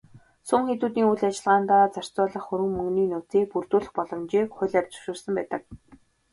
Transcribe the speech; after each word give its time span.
Сүм 0.47 0.61
хийдүүдийн 0.67 1.09
үйл 1.11 1.23
ажиллагаандаа 1.29 1.83
зарцуулах 1.95 2.43
хөрөнгө 2.47 2.73
мөнгөний 2.77 3.07
нөөцийг 3.09 3.45
бүрдүүлэх 3.51 3.91
боломжийг 3.97 4.47
хуулиар 4.55 4.85
зөвшөөрсөн 4.89 5.33
байдаг. 5.37 5.61